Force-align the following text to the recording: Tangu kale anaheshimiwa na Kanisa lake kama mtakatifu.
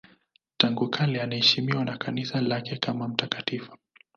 Tangu 0.57 0.89
kale 0.89 1.21
anaheshimiwa 1.21 1.85
na 1.85 1.97
Kanisa 1.97 2.41
lake 2.41 2.77
kama 2.77 3.07
mtakatifu. 3.07 3.77